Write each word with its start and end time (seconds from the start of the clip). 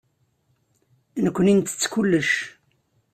Nekkni 1.23 1.53
nettess 1.57 1.85
kullec. 1.93 2.31